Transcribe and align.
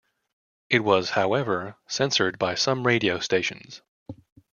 It 0.71 0.79
was, 0.79 1.11
however, 1.11 1.75
censored 1.85 2.39
by 2.39 2.55
some 2.55 2.87
radio 2.87 3.19
stations. 3.19 3.83